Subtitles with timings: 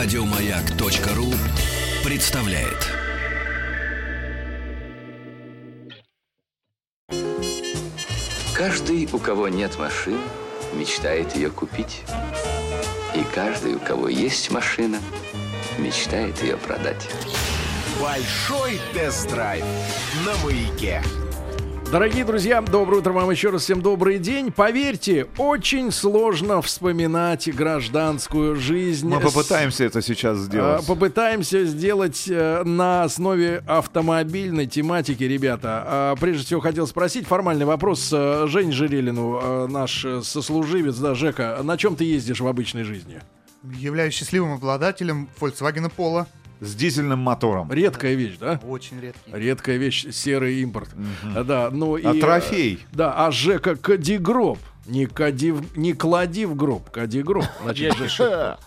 [0.00, 1.26] Радиомаяк.ру
[2.04, 2.86] представляет.
[8.54, 10.20] Каждый, у кого нет машины,
[10.72, 12.02] мечтает ее купить.
[13.16, 15.00] И каждый, у кого есть машина,
[15.78, 17.10] мечтает ее продать.
[18.00, 19.64] Большой тест-драйв
[20.24, 21.02] на маяке.
[21.90, 24.52] Дорогие друзья, доброе утро вам еще раз всем добрый день.
[24.52, 29.08] Поверьте, очень сложно вспоминать гражданскую жизнь.
[29.08, 30.84] Мы попытаемся это сейчас сделать.
[30.84, 35.82] А, Попытаемся сделать э, на основе автомобильной тематики, ребята.
[35.86, 41.58] А, Прежде всего хотел спросить формальный вопрос э, Жень Жирелину, э, наш сослуживец, да, Жека,
[41.62, 43.22] на чем ты ездишь в обычной жизни?
[43.62, 46.26] Являюсь счастливым обладателем Volkswagen Polo.
[46.60, 47.70] С дизельным мотором.
[47.72, 48.60] Редкая вещь, да?
[48.66, 49.30] Очень редкий.
[49.32, 50.88] Редкая вещь, серый импорт.
[51.34, 52.04] А, Да, ну и...
[52.04, 52.80] А э, трофей?
[52.92, 54.58] Да, а Жека Кадигроб.
[54.86, 57.44] Не, кади в- не клади в гроб, Кадигроб.
[57.62, 58.58] Значит, Жека,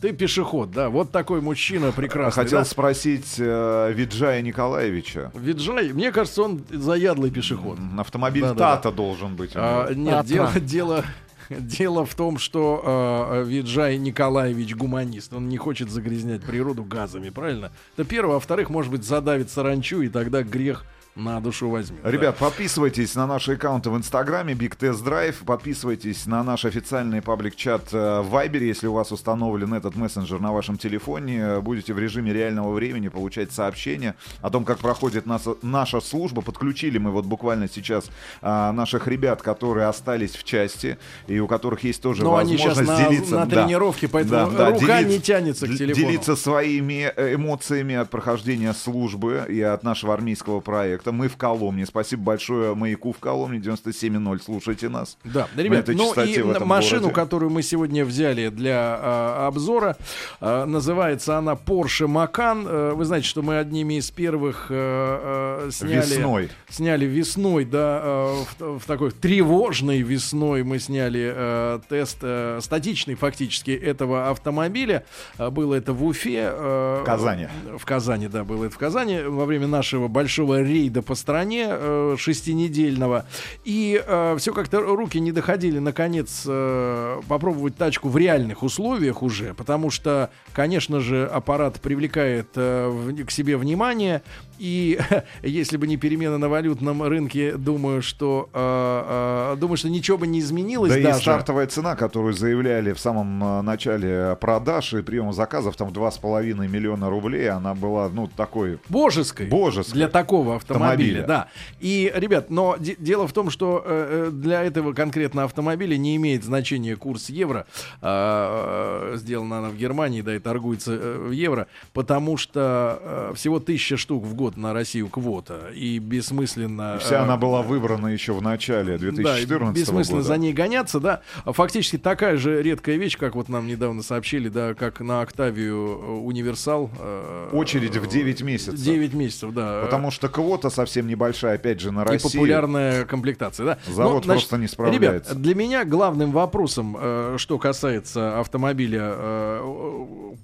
[0.00, 2.44] ты пешеход, да, вот такой мужчина прекрасный.
[2.44, 2.64] Хотел да?
[2.64, 5.32] спросить э, Виджая Николаевича.
[5.34, 7.78] Виджай, мне кажется, он заядлый пешеход.
[7.98, 8.76] Автомобиль Да-да-да.
[8.76, 9.52] Тата должен быть.
[9.54, 11.04] А, нет, дело, дело,
[11.50, 12.82] дело в том, что
[13.30, 15.32] э, Виджай Николаевич гуманист.
[15.32, 17.72] Он не хочет загрязнять природу газами, правильно?
[17.96, 18.32] Это первое.
[18.32, 20.84] А во-вторых, может быть, задавит саранчу, и тогда грех
[21.16, 22.02] на душу возьмет.
[22.02, 22.10] да.
[22.10, 27.88] Ребят, подписывайтесь на наши аккаунты в Инстаграме Big Test Drive, подписывайтесь на наш официальный паблик-чат
[27.92, 32.34] э, в Вайбере, если у вас установлен этот мессенджер на вашем телефоне, будете в режиме
[32.34, 36.42] реального времени получать сообщения о том, как проходит нас- наша служба.
[36.42, 38.10] Подключили мы вот буквально сейчас
[38.42, 42.76] а, наших ребят, которые остались в части и у которых есть тоже Но они щас
[42.76, 43.62] возможность на- делиться на да.
[43.64, 45.94] тренировке, поэтому рука не тянется к телефону.
[46.08, 51.05] Делиться своими э, эмоциями от прохождения службы и от нашего армейского проекта.
[51.12, 51.86] Мы в Коломне.
[51.86, 54.40] Спасибо большое маяку в Коломне 97.0.
[54.44, 55.16] Слушайте нас.
[55.24, 57.14] Да, На ребят, этой ну и машину, городе.
[57.14, 59.96] которую мы сегодня взяли для а, обзора,
[60.40, 62.66] а, называется она Porsche Macan.
[62.66, 65.96] Э, Вы знаете, что мы одними из первых э, э, сняли...
[65.96, 66.48] Весной.
[66.68, 73.14] Сняли весной, да, э, в, в такой тревожной весной мы сняли э, тест э, статичный
[73.14, 75.04] фактически этого автомобиля.
[75.38, 76.50] Э, Было это в Уфе.
[76.52, 77.48] э, Казани.
[77.78, 82.16] В Казани, да, было это в Казани во время нашего большого рейда по стране э,
[82.18, 83.26] шестинедельного.
[83.64, 84.02] И
[84.38, 90.30] все как-то руки не доходили, наконец, э, попробовать тачку в реальных условиях уже, потому что,
[90.52, 94.22] конечно же, аппарат привлекает э, в- к себе внимание.
[94.58, 94.98] И
[95.42, 100.26] если бы не перемена на валютном рынке, думаю, что э, э, думаю, что ничего бы
[100.26, 101.20] не изменилось Да и даже.
[101.20, 107.10] стартовая цена, которую заявляли в самом э, начале продаж и приема заказов, там 2,5 миллиона
[107.10, 108.78] рублей, она была, ну, такой...
[108.88, 109.46] Божеской.
[109.46, 109.94] Божеской.
[109.94, 111.22] Для такого автомобиля, Автомобиля.
[111.26, 111.48] да.
[111.80, 116.16] И, ребят, но де- дело в том, что э, э, для этого конкретно автомобиля не
[116.16, 117.66] имеет значения курс евро.
[118.02, 118.75] А, э,
[119.16, 123.96] сделана она в Германии, да, и торгуется э, в евро, потому что э, всего тысяча
[123.96, 125.70] штук в год на Россию квота.
[125.74, 126.98] И бессмысленно...
[127.00, 130.28] Вся э, она была выбрана еще в начале 2014 да, бессмысленно года.
[130.28, 131.22] за ней гоняться, да.
[131.44, 135.76] А Фактически такая же редкая вещь, как вот нам недавно сообщили, да, как на Октавию
[135.76, 136.90] э, Универсал.
[136.98, 138.74] э, Очередь в 9 месяцев.
[138.74, 139.82] 9 месяцев, да.
[139.82, 142.32] Потому что квота совсем небольшая, опять же, на и Россию.
[142.32, 143.78] популярная комплектация, да.
[143.86, 145.30] Завод Ну, значит, просто не справляется.
[145.30, 149.05] Ребят, для меня главным вопросом, э, что касается автомобиля э,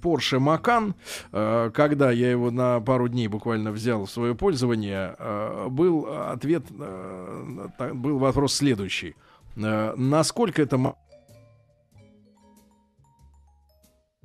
[0.03, 0.95] Porsche Macan,
[1.33, 6.65] э, когда я его на пару дней буквально взял в свое пользование, э, был ответ,
[6.71, 9.15] э, был вопрос следующий.
[9.57, 10.95] Э, насколько это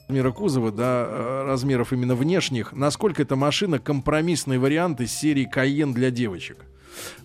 [0.07, 6.11] размера кузова, э, размеров именно внешних, насколько эта машина компромиссный вариант из серии Cayenne для
[6.11, 6.65] девочек.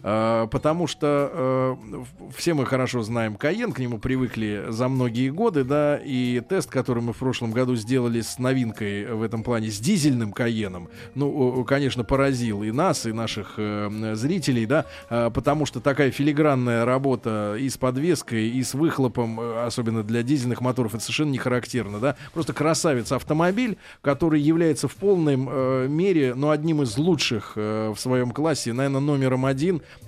[0.03, 2.05] Э, Потому что э,
[2.37, 7.03] все мы хорошо знаем Каен, к нему привыкли за многие годы, да, и тест, который
[7.03, 12.05] мы в прошлом году сделали с новинкой в этом плане, с дизельным Каеном, ну, конечно,
[12.05, 17.77] поразил и нас, и наших э, зрителей, да, потому что такая филигранная работа и с
[17.77, 23.13] подвеской, и с выхлопом, особенно для дизельных моторов, это совершенно не характерно, да, просто красавец
[23.13, 29.01] автомобиль, который является в полном э, мере, ну, одним из лучших в своем классе, наверное,
[29.01, 29.52] номером один,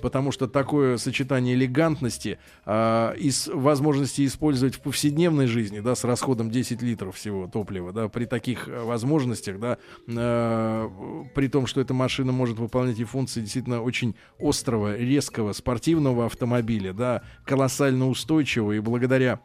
[0.02, 6.50] потому что такое сочетание элегантности э, и возможности использовать в повседневной жизни, да, с расходом
[6.50, 10.88] 10 литров всего топлива, да, при таких э, возможностях, да, э,
[11.34, 16.92] при том, что эта машина может выполнять и функции действительно очень острого, резкого, спортивного автомобиля,
[16.92, 18.72] да, колоссально устойчивого.
[18.72, 19.40] И благодаря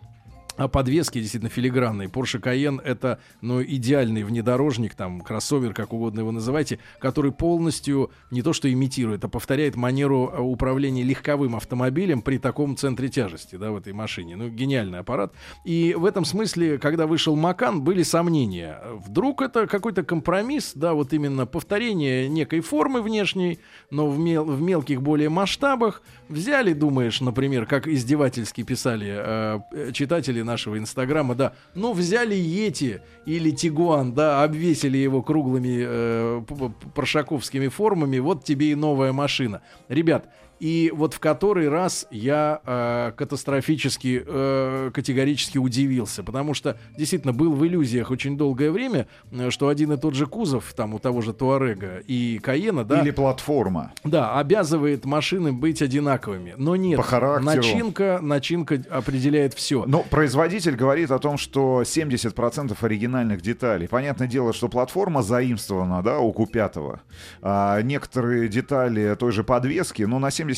[0.68, 2.10] подвески действительно филигранные.
[2.10, 8.42] Porsche Cayenne это, ну, идеальный внедорожник, там, кроссовер, как угодно его называйте, который полностью не
[8.42, 13.72] то что имитирует, а повторяет манеру э, управления легковым автомобилем при таком центре тяжести, да,
[13.72, 14.36] в этой машине.
[14.36, 15.34] Ну, гениальный аппарат.
[15.64, 18.80] И в этом смысле, когда вышел Макан, были сомнения.
[19.06, 23.60] Вдруг это какой-то компромисс, да, вот именно повторение некой формы внешней,
[23.92, 26.02] но в, мел- в мелких более масштабах.
[26.28, 33.52] Взяли, думаешь, например, как издевательски писали э, читатели нашего инстаграма, да, ну взяли Йети или
[33.52, 39.62] Тигуан, да, обвесили его круглыми э, п- п- прошаковскими формами, вот тебе и новая машина.
[39.90, 40.24] Ребят,
[40.60, 47.54] и вот в который раз я э, катастрофически, э, категорически удивился, потому что действительно был
[47.54, 51.22] в иллюзиях очень долгое время, э, что один и тот же кузов, там у того
[51.22, 53.94] же Туарега и Каена, да, Или платформа.
[54.04, 56.56] да, обязывает машины быть одинаковыми.
[56.58, 57.46] Но нет, По характеру.
[57.56, 59.86] начинка, начинка определяет все.
[59.86, 63.88] Но производитель говорит о том, что 70% оригинальных деталей.
[63.88, 67.00] Понятное дело, что платформа заимствована, да, у Q5.
[67.42, 70.49] А некоторые детали той же подвески, но на 70%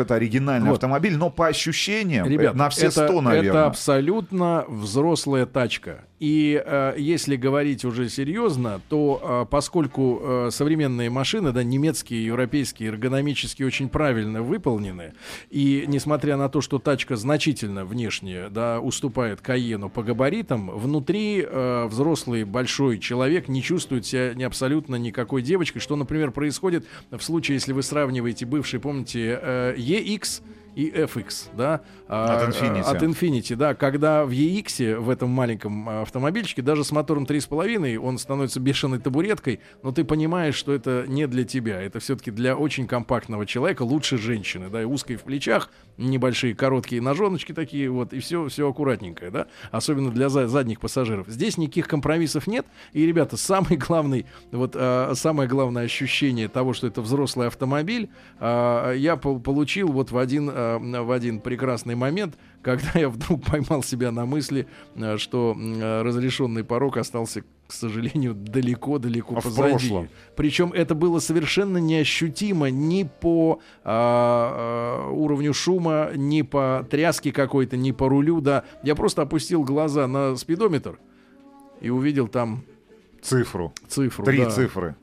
[0.00, 0.74] это оригинальный Вот.
[0.76, 3.50] автомобиль, но по ощущениям, Ребят, э, на все это, 100, наверное.
[3.50, 6.04] это абсолютно взрослая тачка.
[6.18, 12.88] И э, если говорить уже серьезно, то э, поскольку э, современные машины, да, немецкие, европейские,
[12.88, 15.12] эргономически очень правильно выполнены,
[15.50, 21.86] и несмотря на то, что тачка значительно внешне, да, уступает Каену по габаритам, внутри э,
[21.86, 27.56] взрослый большой человек не чувствует себя ни абсолютно никакой девочкой, что, например, происходит в случае,
[27.56, 30.42] если вы сравниваете бывший, помните, э, EX
[30.76, 32.82] и FX, да, а, От Infiniti.
[32.84, 37.24] а, От Infiniti, да, когда в EX, в этом маленьком а, автомобильчике, даже с мотором
[37.24, 42.30] 3,5, он становится бешеной табуреткой, но ты понимаешь, что это не для тебя, это все-таки
[42.30, 47.88] для очень компактного человека, лучше женщины, да, и узкой в плечах, небольшие короткие ножоночки такие,
[47.90, 51.26] вот, и все, все аккуратненькое, да, особенно для за- задних пассажиров.
[51.28, 56.86] Здесь никаких компромиссов нет, и, ребята, самый главный, вот, а, самое главное ощущение того, что
[56.86, 62.36] это взрослый автомобиль, а, я пол- получил вот в один, а, в один прекрасный момент,
[62.62, 64.66] когда я вдруг поймал себя на мысли,
[64.96, 70.08] а, что а, разрешенный порог остался, к сожалению, далеко-далеко А позади.
[70.36, 77.92] Причем это было совершенно неощутимо ни по а, уровню шума, ни по тряске какой-то, ни
[77.92, 78.40] по рулю.
[78.40, 80.98] Да, я просто опустил глаза на спидометр
[81.80, 82.64] и увидел там
[83.22, 83.72] Цифру.
[83.88, 84.24] цифру.
[84.24, 84.50] Три да.
[84.50, 84.94] цифры.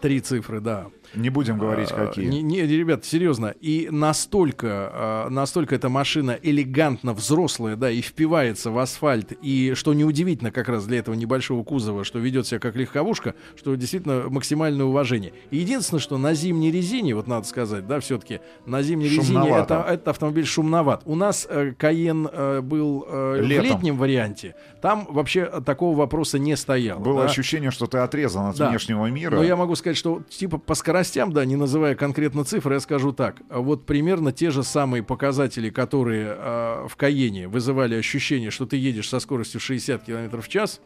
[0.00, 0.88] Три цифры, да.
[1.14, 2.26] Не будем говорить, А, какие.
[2.26, 3.54] Не, не, ребят, серьезно.
[3.60, 9.32] И настолько, а, настолько эта машина элегантно взрослая, да, и впивается в асфальт.
[9.42, 13.74] И что неудивительно как раз для этого небольшого кузова, что ведет себя как легковушка, что
[13.74, 15.32] действительно максимальное уважение.
[15.50, 19.74] И единственное, что на зимней резине, вот надо сказать, да, все-таки на зимней резине Шумновато.
[19.74, 21.02] это, этот автомобиль шумноват.
[21.04, 23.64] У нас э, Каен э, был э, в Летом.
[23.64, 24.54] летнем варианте.
[24.80, 26.98] Там вообще такого вопроса не стояло.
[27.00, 27.28] Было да.
[27.30, 28.70] ощущение, что ты отрезан от Да.
[28.70, 29.36] внешнего мира.
[29.36, 33.12] Но я могу сказать, что типа по скоростям, да, не называя конкретно цифры, я скажу
[33.12, 33.36] так.
[33.50, 39.08] Вот примерно те же самые показатели, которые э, в Каене вызывали ощущение, что ты едешь
[39.08, 40.80] со скоростью 60 км в час,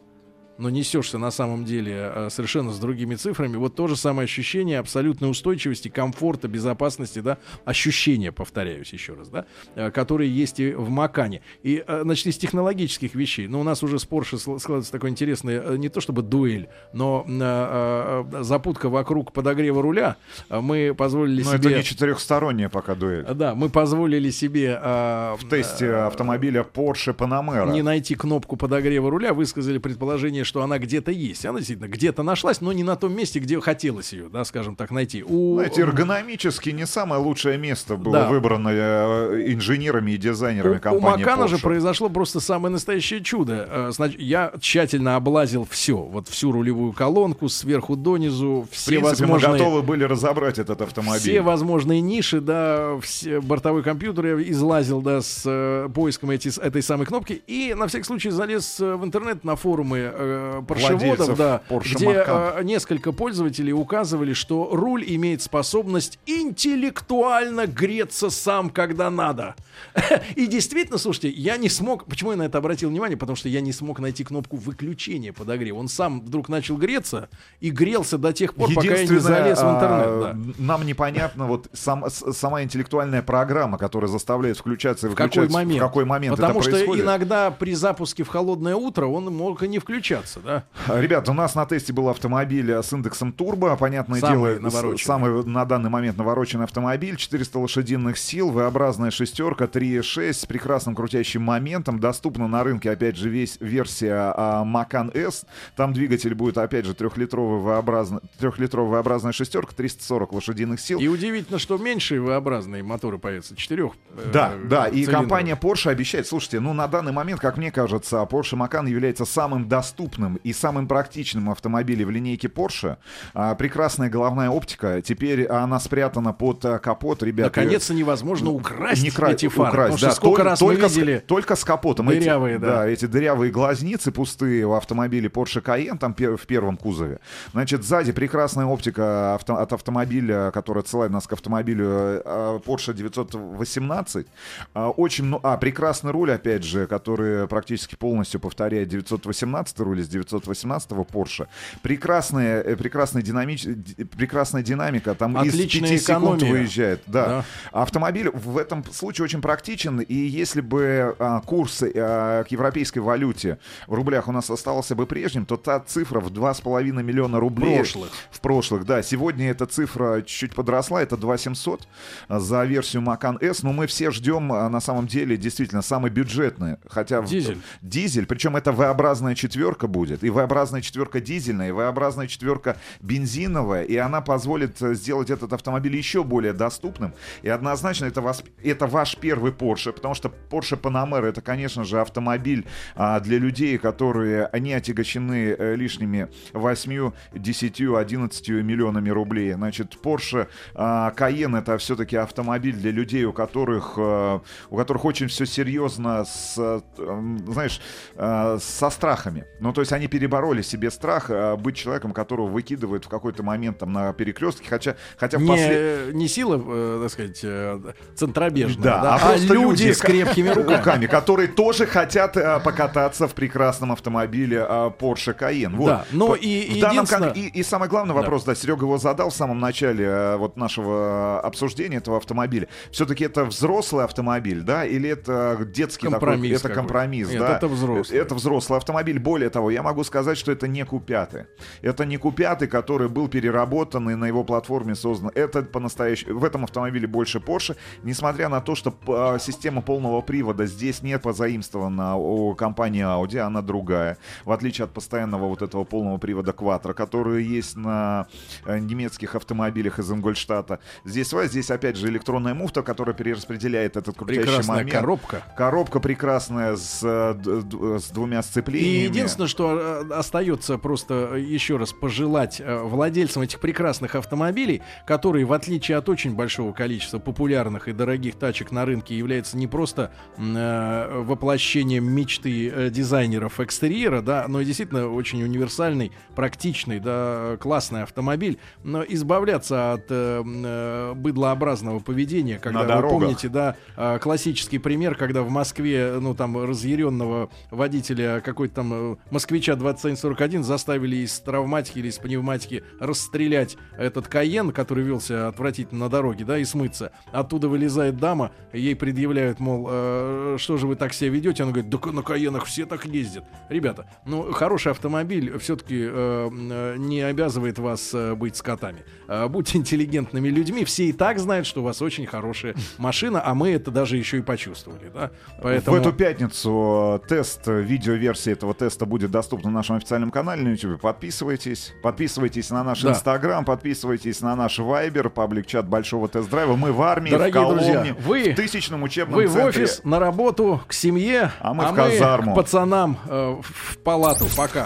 [0.57, 3.57] но несешься на самом деле э, совершенно с другими цифрами.
[3.57, 9.45] Вот то же самое ощущение абсолютной устойчивости, комфорта, безопасности, да, ощущения, повторяюсь еще раз, да,
[9.75, 11.41] э, которые есть и в Макане.
[11.63, 15.55] И, э, значит, из технологических вещей, но у нас уже с Porsche складывается такой интересный,
[15.55, 20.17] э, не то чтобы дуэль, но э, э, запутка вокруг подогрева руля.
[20.49, 21.69] Э, Мы позволили Но себе...
[21.69, 23.25] это не четырехсторонняя пока дуэль.
[23.33, 27.71] Да, мы позволили себе э, В тесте автомобиля Porsche Panamera.
[27.71, 31.45] не найти кнопку подогрева руля, высказали предположение, что она где-то есть.
[31.45, 34.89] Она действительно где-то нашлась, но не на том месте, где хотелось ее, да, скажем так,
[34.91, 35.23] найти.
[35.23, 38.29] У, Знаете, эргономически не самое лучшее место было Да.
[38.29, 41.61] выбрано э, инженерами и дизайнерами у, у компании Макана же Porsche.
[41.61, 43.67] произошло просто самое настоящее чудо.
[43.69, 49.25] Э, знач- я тщательно облазил все, вот всю рулевую колонку сверху донизу, В все принципе,
[49.25, 49.51] мы возможные...
[49.59, 51.19] готовы были разобрать этот автомобиль.
[51.19, 56.81] Все возможные ниши, да, все, бортовой компьютер я излазил, да, с э, поиском эти, этой
[56.81, 57.41] самой кнопки.
[57.47, 60.36] И на всякий случай залез в интернет на форумы э,
[60.67, 68.29] паршеводов, Владельцев да, Porsche где э, несколько пользователей указывали, что руль имеет способность интеллектуально греться
[68.29, 69.55] сам, когда надо.
[70.35, 72.05] И действительно, слушайте, я не смог...
[72.05, 73.17] Почему я на это обратил внимание?
[73.17, 75.77] Потому что я не смог найти кнопку выключения подогрева.
[75.77, 77.29] Он сам вдруг начал греться
[77.59, 80.07] и грелся до тех пор, пока я не залез в интернет.
[80.07, 80.53] а, да.
[80.57, 85.57] Нам непонятно вот сам- сама интеллектуальная программа, которая заставляет включаться и В какой выключаться.
[85.57, 85.81] момент?
[85.81, 87.05] В какой момент Потому что происходит.
[87.05, 90.26] иногда при запуске в холодное утро он мог и не включаться.
[90.27, 90.63] Заниматься, да?
[90.99, 95.05] Ребята, у нас на тесте был автомобиль с индексом турбо, понятное Самый дело, навороченный.
[95.05, 101.41] самый на данный момент навороченный автомобиль, 400 лошадиных сил, V-образная шестерка, 3.6 с прекрасным крутящим
[101.41, 106.85] моментом, доступна на рынке, опять же, весь версия а, Macan S, там двигатель будет, опять
[106.85, 110.99] же, трехлитровый V-образный, трехлитровая V-образная шестерка, 340 лошадиных сил.
[110.99, 113.55] И удивительно, что меньше V-образные моторы появятся.
[113.55, 113.93] Четырех.
[114.15, 118.17] э, Да, да, и компания Porsche обещает, слушайте, ну на данный момент, как мне кажется,
[118.29, 120.06] Porsche Macan является самым доступным
[120.43, 122.97] и самым практичным автомобилем в линейке Porsche.
[123.33, 127.49] А, прекрасная головная оптика, теперь она спрятана под а, капот, ребята.
[127.59, 129.69] Наконец-то невозможно украсть не кра- эти фары.
[129.69, 131.23] украсть, да, сколько только, раз только, мы с- видели...
[131.25, 132.07] только с капотом.
[132.07, 132.87] дырявые, эти, да.
[132.87, 137.19] эти дырявые глазницы пустые в автомобиле Porsche Cayenne, там в первом кузове.
[137.53, 144.27] Значит, сзади прекрасная оптика авто- от автомобиля, которая отсылает нас к автомобилю э, Porsche 918.
[144.73, 150.07] А, Очень, ну, а, прекрасный руль, опять же, который практически полностью повторяет 918 руль из
[150.09, 151.47] 918 Porsche.
[151.81, 153.63] Прекрасная, э, прекрасная, динамич...
[153.65, 156.51] ди- прекрасная динамика, там Отличная из 5 секунд экономия.
[156.51, 157.01] выезжает.
[157.07, 157.27] Да.
[157.27, 157.45] Да.
[157.71, 163.57] Автомобиль в этом случае очень практичен, и если бы а, курс а, к европейской валюте
[163.87, 167.77] в рублях у нас остался бы прежним, то та цифра в 2,5 миллиона рублей...
[167.77, 168.09] Прошлых.
[168.31, 169.01] В прошлых, да.
[169.01, 171.87] Сегодня эта цифра чуть-чуть подросла, это 2700
[172.29, 176.77] за версию Macan S, но мы все ждем, а, на самом деле, действительно, самый бюджетный.
[176.89, 177.21] Хотя...
[177.21, 177.57] в- Дизель.
[177.81, 183.95] Дизель, причем это V-образная четверка будет, и V-образная четверка дизельная, и V-образная четверка бензиновая, и
[183.97, 187.13] она позволит э, сделать этот автомобиль еще более доступным.
[187.41, 191.99] И однозначно это, вас, это ваш первый Porsche, потому что Porsche Panamera это, конечно же,
[191.99, 192.65] автомобиль
[192.95, 199.53] а, для людей, которые они отягощены э, лишними 8, 10, 11 миллионами рублей.
[199.53, 204.39] Значит, Porsche а, Cayenne это все-таки автомобиль для людей, у которых, э,
[204.69, 206.57] у которых очень все серьезно с,
[206.97, 207.81] м, знаешь,
[208.15, 209.45] э, со страхами.
[209.59, 213.77] Ну, то есть они перебороли себе страх э, быть человеком, которого выкидывают в какой-то момент
[213.77, 217.79] там на перекрестке, хотя, хотя Не, э, не сила, э, так сказать, э,
[218.15, 221.05] центробежная, Да, да, а а, просто люди, люди с крепкими руками.
[221.05, 225.75] которые тоже хотят э, покататься в прекрасном автомобиле э, Porsche Cayenne.
[225.75, 225.85] Вот.
[225.85, 229.35] Да, но и данном единственное- и, и самый главный вопрос, да, Серега его задал в
[229.35, 232.67] самом начале э, вот нашего обсуждения этого автомобиля.
[232.89, 236.71] Все-таки это взрослый автомобиль, да, или это детский Компромисс такой?
[236.71, 237.57] Это компромисс, Нет, да.
[237.57, 238.19] это взрослый.
[238.19, 239.19] Это взрослый автомобиль.
[239.19, 241.45] Более того, я могу сказать, что это не Q5.
[241.81, 245.31] Это не Q5, который был переработан и на его платформе создан.
[245.35, 246.39] Это по-настоящему...
[246.39, 251.17] В этом автомобиле больше Porsche, несмотря на то, что а, система полного привода здесь не
[251.19, 254.17] позаимствована у компании Audi, она другая.
[254.45, 258.27] В отличие от постоянного вот этого полного привода Quattro, который есть на
[258.65, 260.79] э, немецких автомобилях из Ингольштата.
[261.05, 264.91] Здесь здесь опять же электронная муфта, которая перераспределяет этот крутящий Прекрасная момент.
[264.91, 265.43] коробка.
[265.55, 268.95] Коробка прекрасная с, э, с двумя сцеплениями.
[268.95, 274.83] И единственное, что э, остается просто э, еще раз пожелать э, владельцам этих прекрасных автомобилей,
[275.07, 279.65] которые, в отличие от очень большого количества популярных и дорогих тачек на рынке, являются не
[279.65, 287.57] просто э, воплощением мечты э, дизайнеров экстерьера, да, но и действительно очень универсальный, практичный, да,
[287.59, 293.11] классный автомобиль, но избавляться от э, э, быдлообразного поведения, когда На вы дорогах.
[293.11, 293.75] помните, да,
[294.19, 299.15] классический пример, когда в Москве, ну, там, разъяренного водителя какой-то там э,
[299.47, 306.09] москвича 2741 заставили из травматики или из пневматики расстрелять этот Каен, который велся отвратительно на
[306.09, 307.13] дороге, да, и смыться.
[307.31, 311.63] Оттуда вылезает дама, ей предъявляют, мол, э, что же вы так себя ведете?
[311.63, 313.45] Она говорит, да на Каенах все так ездят.
[313.69, 319.05] Ребята, ну, хороший автомобиль все-таки не обязывает вас э, быть скотами.
[319.27, 323.53] Э, будьте интеллигентными людьми, все и так знают, что у вас очень хорошая машина, а
[323.53, 325.31] мы это даже еще и почувствовали, да?
[325.61, 325.97] Поэтому...
[325.97, 330.63] В эту пятницу э, тест, э, видеоверсия этого теста будет доступна на нашем официальном канале
[330.63, 330.99] на YouTube.
[330.99, 331.93] Подписывайтесь.
[332.01, 333.11] Подписывайтесь на наш Да.
[333.11, 336.75] Инстаграм, подписывайтесь на наш Вайбер, паблик-чат Большого тест-драйва.
[336.75, 339.83] Мы в армии, Дорогие в Коломне, друзья, вы- в тысячном учебном Вы в центре.
[339.83, 342.53] офис, на работу, к семье, А мы в казарму.
[342.53, 344.45] к пацанам э, в палату.
[344.57, 344.85] Пока.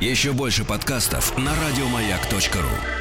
[0.00, 2.99] Еще больше подкастов на радиомаяк.ру.